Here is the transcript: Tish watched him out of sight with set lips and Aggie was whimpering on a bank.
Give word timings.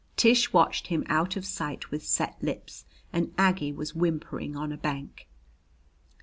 Tish 0.17 0.51
watched 0.51 0.87
him 0.87 1.03
out 1.09 1.35
of 1.35 1.45
sight 1.45 1.91
with 1.91 2.03
set 2.03 2.35
lips 2.41 2.85
and 3.13 3.31
Aggie 3.37 3.71
was 3.71 3.93
whimpering 3.93 4.55
on 4.55 4.71
a 4.71 4.75
bank. 4.77 5.27